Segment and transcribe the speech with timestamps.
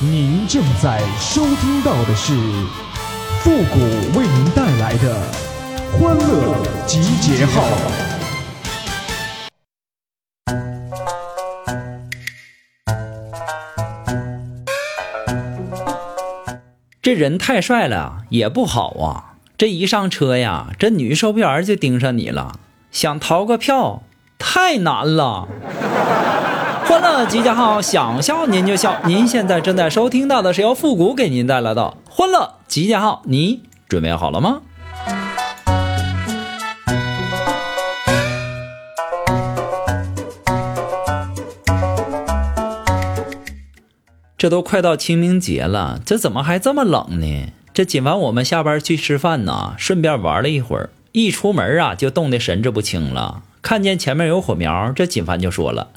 [0.00, 2.32] 您正在收听到的是
[3.40, 3.80] 复古
[4.16, 5.20] 为您带来的
[5.90, 6.54] 欢乐
[6.86, 7.64] 集结号。
[17.02, 19.34] 这人太帅了也不好啊！
[19.56, 22.60] 这一上车呀，这女售票员就盯上你了，
[22.92, 24.04] 想逃个票
[24.38, 25.48] 太难了。
[26.88, 28.96] 欢乐集结号，想笑您就笑。
[29.04, 34.62] 您现在正在收听到的是由复古给您带来的欢乐集结号，你准备好了吗？
[44.38, 47.52] 这都快到清明节了，这怎么还这么冷呢？
[47.74, 53.42] 这今晚我们下班去吃饭呢，顺便玩了一会儿，一出门啊就冻得神志不清了。
[53.60, 55.88] 看见前面有火苗，这锦凡就说了：“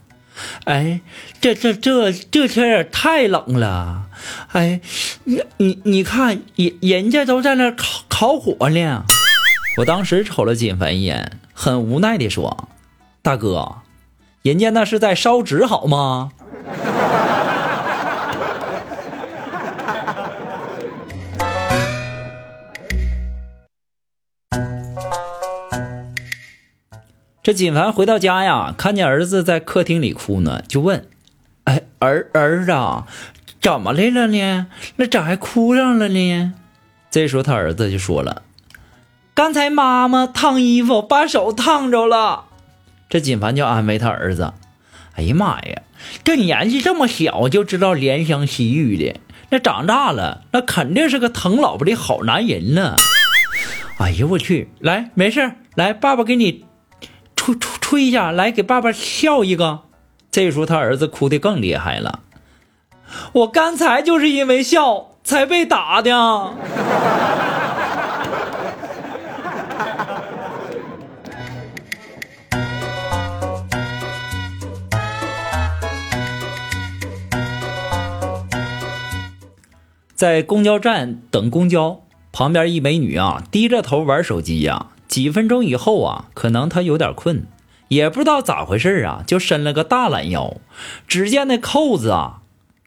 [0.65, 1.01] 哎，
[1.39, 4.07] 这这这这天也太冷了，
[4.53, 4.81] 哎，
[5.25, 9.05] 你你你看人人家都在那烤烤火呢。”
[9.77, 12.69] 我当时瞅了锦凡一眼，很无奈地说
[13.23, 13.77] ：“大哥，
[14.41, 16.31] 人家那是在烧纸好吗？”
[27.43, 31.07] 这锦凡回到家呀，看见儿子在客厅里哭呢，就问
[31.65, 32.71] ：“哎，儿儿子，
[33.59, 34.67] 怎么来了呢？
[34.97, 36.53] 那咋还哭上了呢？”
[37.09, 38.43] 这时候他儿子就说了
[39.33, 42.45] ：“刚才妈妈烫衣服，把手烫着了。”
[43.09, 44.53] 这锦凡就安慰他儿子
[45.17, 45.81] ：“哎呀妈呀，
[46.23, 49.19] 这年纪这么小就知道怜香惜玉的，
[49.49, 52.95] 那长大了那肯定是个疼老婆的好男人呢。”
[53.97, 54.69] 哎呀，我去！
[54.79, 56.65] 来，没事来，爸爸给你。
[57.41, 59.79] 吹吹吹一下，来给爸爸笑一个。
[60.29, 62.19] 这时候他儿子哭的更厉害了。
[63.33, 66.53] 我刚才就是因为笑才被打的。
[80.13, 82.01] 在公交站等公交，
[82.31, 84.90] 旁边一美女啊，低着头玩手机呀。
[85.11, 87.45] 几分钟以后啊，可能他有点困，
[87.89, 90.55] 也不知道咋回事啊，就伸了个大懒腰。
[91.05, 92.39] 只见那扣子啊，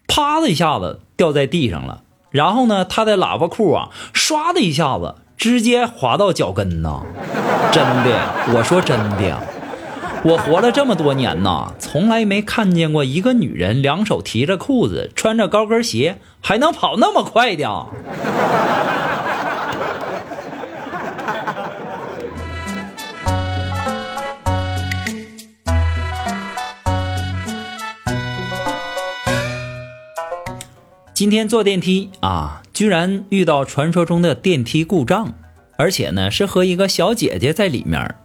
[0.08, 2.00] 啪的一下子掉在地上了。
[2.30, 7.02] 然后呢，他的喇叭裤啊，唰的一下子直接滑到脚跟呐。
[7.70, 9.38] 真的，我说真的，
[10.24, 17.86] 我活了这么多年呐，从来没看见过一个女人两手提着裤子，穿着高跟鞋还能跑那么快的。
[31.14, 35.32] 今天坐电梯啊，居然遇到传说中的电梯故障，
[35.76, 38.16] 而且呢是和一个小姐姐在里面。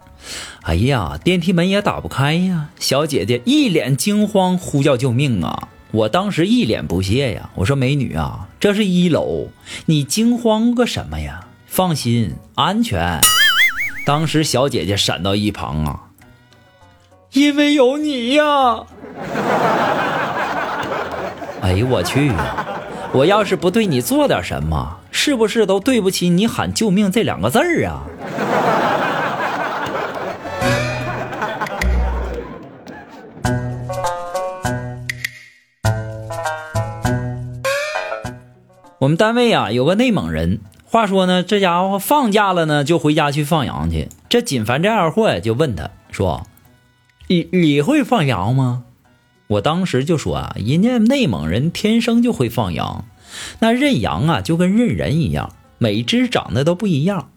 [0.64, 2.70] 哎呀，电梯门也打不开呀！
[2.80, 5.70] 小姐姐一脸惊慌，呼叫救命啊！
[5.92, 9.50] 我当时一脸不屑呀，我说美女啊，这是一楼，
[9.86, 11.46] 你惊慌个什么呀？
[11.68, 13.22] 放心，安全。
[14.04, 16.10] 当时小姐姐闪到一旁啊，
[17.34, 18.84] 因为有你呀！
[21.62, 22.32] 哎呦我去！
[23.12, 28.04] 我要是不对你做点什么，是不是都对不起你喊救命这两个字儿啊？
[39.00, 44.10] 我们单位啊有个内蒙人，话说呢，这家伙放假了呢就回家去放羊去。
[44.28, 46.46] 这锦凡这二货就问他说
[47.28, 48.84] ：“你你会放羊吗？”
[49.50, 53.06] 我当时就说啊，人家内蒙人天生就会放羊，
[53.58, 57.32] 那认羊啊就跟认人一样，每只长得都不一样。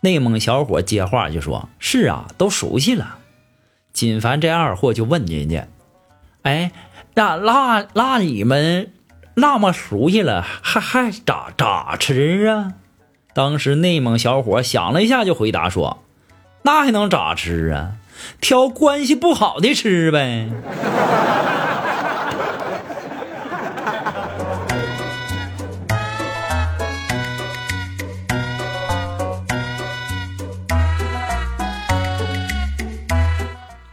[0.00, 3.18] 内蒙小伙接话就说：“是啊，都熟悉了。”
[3.94, 5.68] 锦凡这二货就问人家
[6.42, 6.72] ：“哎，
[7.14, 8.92] 那那那你们
[9.36, 12.72] 那么熟悉了，还还咋咋吃啊？”
[13.32, 16.02] 当时内蒙小伙想了一下，就回答说
[16.62, 17.92] ：“那还能咋吃啊？
[18.40, 20.48] 挑关系不好的吃呗。”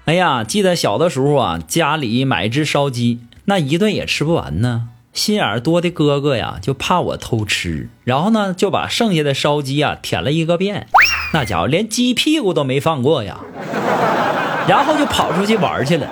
[0.06, 4.90] 哎呀，记得小的时候啊，家里买只烧鸡，那一顿也吃不完呢。
[5.14, 10.88] 心眼多的哥哥呀，就怕我偷吃，然后呢，就把剩下的烧鸡啊舔了一个遍，
[11.34, 13.40] 那家伙连鸡屁股都没放过呀，
[14.68, 16.08] 然后就跑出去玩去了。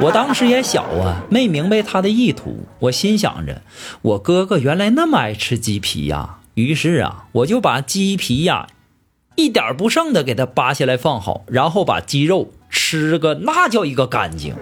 [0.00, 2.66] 我当时也小啊，没明白他的意图。
[2.80, 3.62] 我心想着，
[4.02, 8.66] 我哥哥原来那么爱吃鸡皮呀，于是啊，我就把鸡皮呀
[9.36, 14.54] 一点不剩的给他扒下来放好，然后把鸡肉吃个那叫一个干净。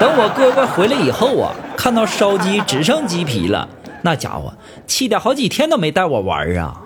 [0.00, 3.68] 等我哥哥回来以后啊，看到烧鸡只剩鸡皮了，
[4.02, 4.52] 那家伙
[4.88, 6.82] 气得好几天都没带我玩啊。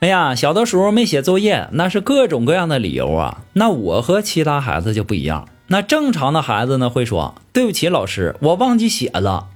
[0.00, 3.42] 哎呀，小的时候没写作业，那是各种各样的理由啊。
[3.52, 5.46] 那我和其他孩子就不一样。
[5.66, 9.48] 那正常的孩子呢，会说对不起老师，我忘记写了。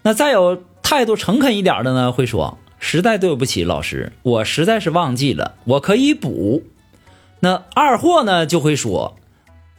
[0.00, 6.62] 那再有态度诚恳一点的呢，会说实在对不起老师，我实在是忘记了，我可以补。
[7.40, 9.18] 那二货呢，就会说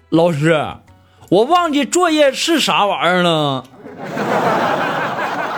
[0.10, 0.64] 老师，
[1.30, 3.64] 我忘记作业是啥玩意儿了。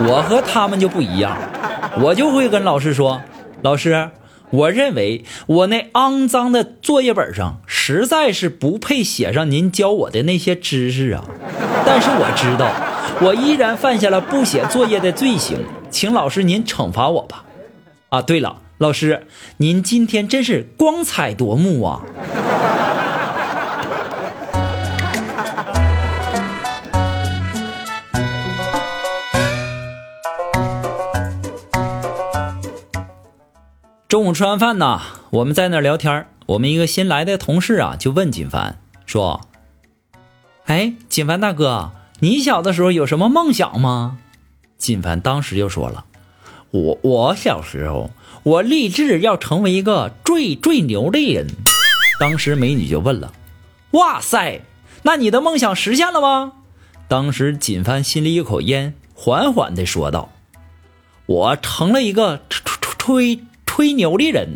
[0.08, 1.36] 我和他们就不一样，
[2.00, 3.20] 我就会跟老师说。
[3.64, 4.10] 老师，
[4.50, 11.24] 我认为我那肮脏的作业本上实在是不配写上您教我的那些知识啊！
[11.86, 12.70] 但是我知道，
[13.26, 17.46] 我依然犯下了不写作业的罪行，请老师您惩罚我吧。
[18.10, 19.26] 啊，对了，老师，
[19.56, 22.02] 您今天真是光彩夺目啊！
[34.14, 35.00] 中午吃完饭呢，
[35.30, 39.40] 我们在那聊天我们一个新来的同事啊，就问锦凡说
[40.66, 41.90] ：“哎，锦凡大哥，
[42.20, 44.18] 你小的时候有什么梦想吗？”
[44.78, 46.04] 锦凡当时就说了
[46.70, 48.10] ：“我我小时候，
[48.44, 51.48] 我立志要成为一个最最牛的人。”
[52.20, 53.34] 当时美女就问了
[53.98, 54.60] ：“哇塞，
[55.02, 56.52] 那你的梦想实现了吗？”
[57.08, 60.30] 当时锦凡心里一口烟，缓缓地说道
[61.26, 63.44] ：“我成了一个吹吹吹吹
[63.74, 64.48] 吹。”牛的人，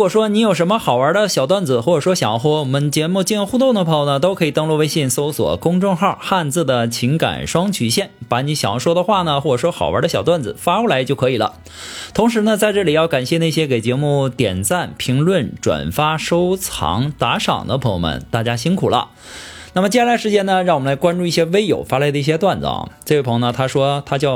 [0.00, 11.56] 如果说你有什么好玩的小段子，或者说想和我们节目进行互动的朋友呢，都可以登录微信搜索公众号“汉字的情感双曲线”，把你想要说的话呢，或者说好玩的小段子发过来就可以了。
[12.14, 19.10] 同时呢，在这里要感谢那些给节目点赞、评论、转发、收藏、打赏的朋友们，大家辛苦了。
[19.74, 22.88] 那么接下来时间呢，让我们来关注一些微友发来的一些段子啊。
[23.04, 24.34] 这位朋友呢，他说他叫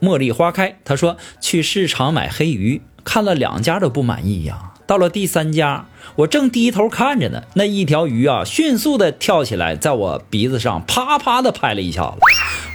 [0.00, 2.82] 茉莉花开，他说去市场买黑鱼。
[3.04, 5.84] 看了两家都不满意呀，到了第三家，
[6.16, 12.16] 我正低头看着呢，那一条鱼啊，迅速的跳起来，在我鼻子上啪啪的拍了一下子，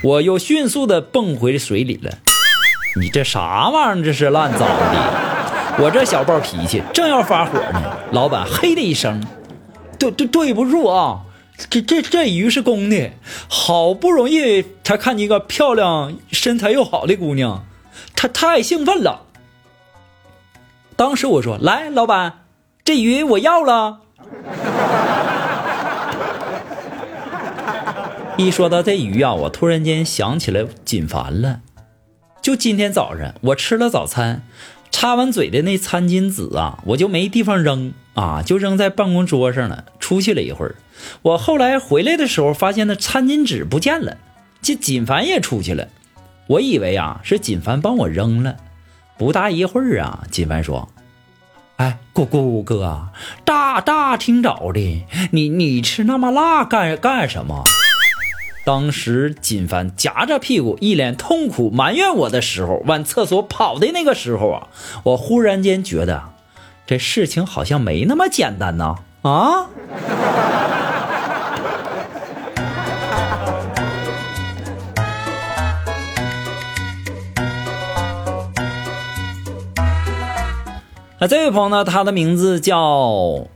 [0.04, 2.19] 我又迅速的蹦回水里了。
[3.01, 4.04] 你这啥玩意儿？
[4.06, 5.80] 这是烂糟的！
[5.80, 7.81] 我这小暴脾气正要发火呢，
[8.12, 9.19] 老板嘿的一声，
[9.98, 11.21] 对对对不住啊，
[11.68, 13.10] 这这这鱼是公的，
[13.48, 17.65] 好不容易才看见一个漂亮、身材又好的姑娘，
[18.15, 19.23] 他太兴奋了。
[20.95, 22.45] 当时我说：“来，老板，
[22.84, 24.00] 这鱼我要了。”
[28.38, 31.62] 一说到这鱼啊，我突然间想起来锦凡了。
[32.42, 34.44] 就今天早上，我吃了早餐，
[34.91, 39.86] 擦完嘴的那餐巾纸啊，我就没地方扔啊，就扔在办公桌上了。
[40.00, 40.75] 出去了一会儿，
[41.22, 44.18] 我后来回来的时候，发现那餐巾纸不见了。
[44.62, 45.88] 这锦凡也出去了，
[46.48, 48.58] 我以为啊是锦凡帮我扔了。
[49.17, 50.89] 不大一会儿啊，锦凡说
[51.77, 53.10] ：“哎，姑姑哥，
[53.46, 57.63] 大大清早的，你你吃那么辣干干什么？”
[58.65, 64.67] 当时锦凡夹着屁股，一脸痛苦埋怨我的时候，往厕所跑的那个时候啊，
[65.03, 66.24] 我忽然间觉得
[66.86, 69.67] 这事情好像没那么简单呢啊！
[81.24, 81.86] 那这位朋友呢？
[81.86, 83.48] 他的名字叫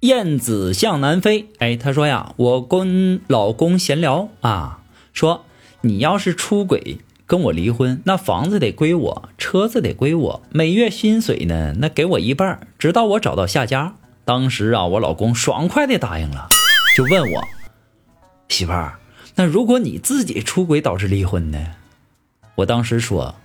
[0.00, 1.46] 燕子向南飞。
[1.60, 4.80] 哎，他说呀，我跟老公闲聊啊，
[5.12, 5.44] 说
[5.82, 13.94] 你要是出轨跟我离婚，那房子得归我，车子得归我，每月薪水呢，那给我一半，直到我找到下家。
[14.24, 16.48] 当时啊，我老公爽快的答应了，
[16.96, 17.40] 就问我
[18.48, 18.98] 媳妇儿，
[19.36, 21.66] 那如果你自己出轨导致离婚呢？
[22.56, 23.36] 我当时说，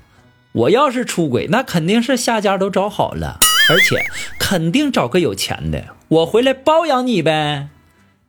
[0.52, 3.38] 我要是出轨，那肯定是下家都找好了。
[3.70, 4.04] 而且
[4.40, 7.70] 肯定找个有钱的，我回来包养你呗。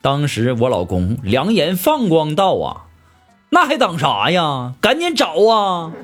[0.01, 2.87] 当时我老公两眼放光道啊，
[3.51, 4.75] 那还等啥呀？
[4.81, 5.93] 赶紧找啊！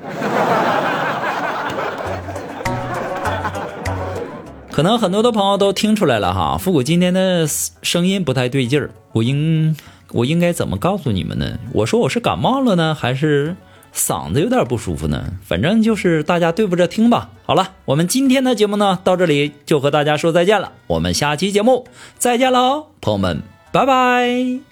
[4.71, 7.45] 可能很多的朋友都听出来了哈，复古今天的
[7.81, 9.75] 声音不太对劲儿，我应
[10.11, 11.59] 我应该怎么告诉你们呢？
[11.73, 13.57] 我说我是感冒了呢，还是
[13.99, 15.33] 嗓子有点不舒服呢？
[15.43, 17.31] 反正就是大家对付着听吧。
[17.43, 21.85] 好了，我们今天的节目呢，到这里就和大家说再见了，我们下期节目
[22.17, 23.41] 再见喽，朋友们，
[23.73, 24.68] 拜拜。